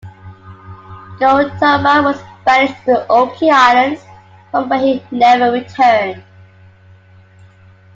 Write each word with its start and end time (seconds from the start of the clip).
Go-Toba 1.19 2.01
was 2.01 2.19
banished 2.43 2.73
to 2.85 2.93
the 2.93 3.07
Oki 3.07 3.51
Islands, 3.51 4.01
from 4.49 4.67
where 4.67 4.79
he 4.79 5.03
never 5.11 5.51
returned. 5.51 6.23